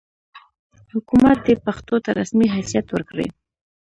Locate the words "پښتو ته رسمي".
1.65-2.47